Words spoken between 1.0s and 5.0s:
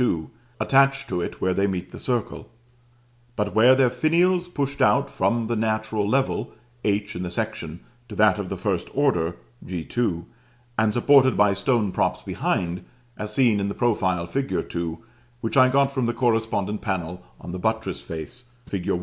to it where they meet the circle, but with their finials pushed